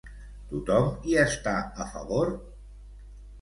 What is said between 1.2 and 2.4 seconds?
està a favor?